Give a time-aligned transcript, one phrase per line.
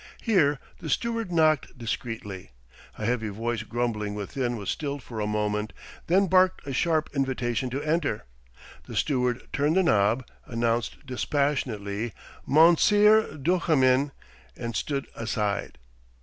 [0.23, 2.49] Here the steward knocked discreetly.
[2.97, 5.73] A heavy voice grumbling within was stilled for a moment,
[6.07, 8.25] then barked a sharp invitation to enter.
[8.85, 12.13] The steward turned the knob, announced dispassionately
[12.47, 14.11] "Monseer Duchemin,"
[14.57, 15.77] and stood aside.